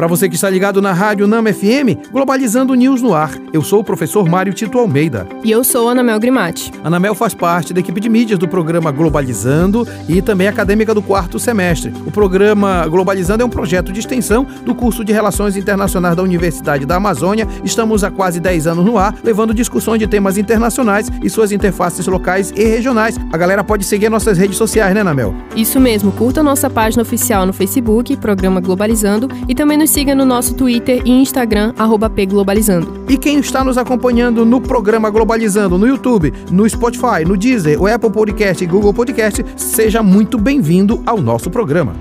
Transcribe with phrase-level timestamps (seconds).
[0.00, 3.32] Para você que está ligado na Rádio Nama FM, Globalizando News no ar.
[3.52, 5.28] Eu sou o professor Mário Tito Almeida.
[5.44, 6.72] E eu sou Anamel Grimati.
[6.82, 11.38] Anamel faz parte da equipe de mídias do programa Globalizando e também acadêmica do quarto
[11.38, 11.92] semestre.
[12.06, 16.86] O programa Globalizando é um projeto de extensão do curso de Relações Internacionais da Universidade
[16.86, 17.46] da Amazônia.
[17.62, 22.06] Estamos há quase 10 anos no ar, levando discussões de temas internacionais e suas interfaces
[22.06, 23.18] locais e regionais.
[23.30, 25.34] A galera pode seguir nossas redes sociais, né, Anamel?
[25.54, 30.24] Isso mesmo, curta nossa página oficial no Facebook, Programa Globalizando, e também nos siga no
[30.24, 31.74] nosso Twitter e Instagram,
[32.14, 33.04] pglobalizando.
[33.08, 37.88] E quem está nos acompanhando no programa Globalizando, no YouTube, no Spotify, no Deezer, o
[37.88, 41.94] Apple Podcast e Google Podcast, seja muito bem-vindo ao nosso programa.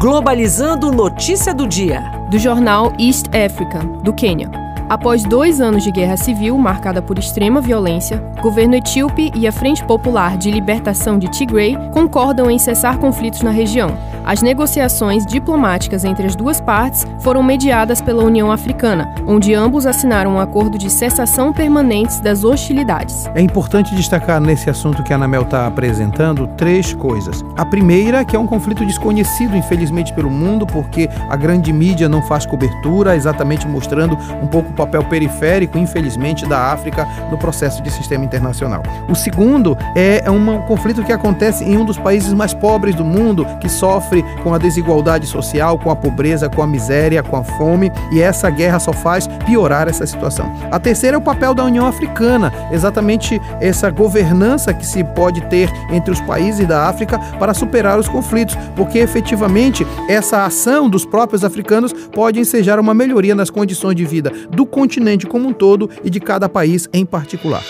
[0.00, 2.00] Globalizando Notícia do Dia.
[2.30, 4.50] Do jornal East African, do Quênia.
[4.88, 9.52] Após dois anos de guerra civil marcada por extrema violência, o governo etíope e a
[9.52, 13.90] Frente Popular de Libertação de Tigray concordam em cessar conflitos na região.
[14.28, 20.34] As negociações diplomáticas entre as duas partes foram mediadas pela União Africana, onde ambos assinaram
[20.34, 23.26] um acordo de cessação permanente das hostilidades.
[23.34, 27.42] É importante destacar nesse assunto que a Anamel está apresentando três coisas.
[27.56, 32.20] A primeira, que é um conflito desconhecido, infelizmente, pelo mundo, porque a grande mídia não
[32.20, 38.26] faz cobertura, exatamente mostrando um pouco papel periférico, infelizmente, da África no processo de sistema
[38.26, 38.82] internacional.
[39.08, 43.46] O segundo é um conflito que acontece em um dos países mais pobres do mundo,
[43.58, 47.90] que sofre com a desigualdade social, com a pobreza, com a miséria, com a fome,
[48.12, 50.52] e essa guerra só faz piorar essa situação.
[50.70, 55.70] A terceira é o papel da União Africana, exatamente essa governança que se pode ter
[55.90, 61.44] entre os países da África para superar os conflitos, porque efetivamente essa ação dos próprios
[61.44, 66.10] africanos pode ensejar uma melhoria nas condições de vida do continente como um todo e
[66.10, 67.62] de cada país em particular.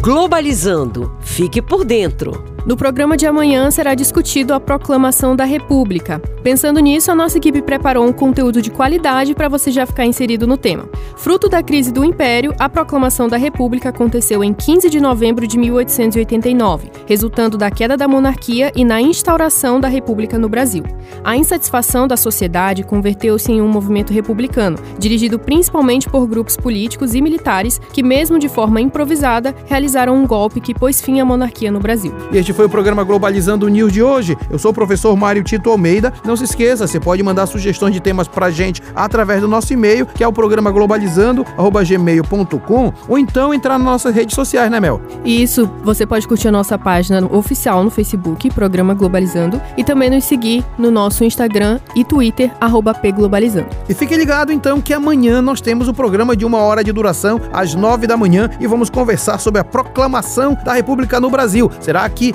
[0.00, 1.16] Globalizando.
[1.20, 2.55] Fique por dentro.
[2.66, 6.20] No programa de amanhã será discutido a proclamação da República.
[6.42, 10.48] Pensando nisso, a nossa equipe preparou um conteúdo de qualidade para você já ficar inserido
[10.48, 10.88] no tema.
[11.16, 15.56] Fruto da crise do Império, a proclamação da República aconteceu em 15 de novembro de
[15.56, 20.82] 1889, resultando da queda da monarquia e na instauração da República no Brasil.
[21.22, 27.22] A insatisfação da sociedade converteu-se em um movimento republicano, dirigido principalmente por grupos políticos e
[27.22, 31.78] militares que, mesmo de forma improvisada, realizaram um golpe que pôs fim à monarquia no
[31.78, 32.12] Brasil.
[32.32, 34.34] E este foi o programa Globalizando News de hoje.
[34.48, 36.10] Eu sou o professor Mário Tito Almeida.
[36.24, 40.06] Não se esqueça, você pode mandar sugestões de temas pra gente através do nosso e-mail,
[40.06, 45.02] que é o programa globalizando@gmail.com, ou então entrar nas nossas redes sociais, né, Mel?
[45.22, 50.24] Isso, você pode curtir a nossa página oficial no Facebook, Programa Globalizando, e também nos
[50.24, 52.50] seguir no nosso Instagram e Twitter,
[53.02, 53.68] pglobalizando.
[53.86, 57.38] E fique ligado então que amanhã nós temos o programa de uma hora de duração,
[57.52, 61.70] às nove da manhã, e vamos conversar sobre a proclamação da República no Brasil.
[61.80, 62.34] Será aqui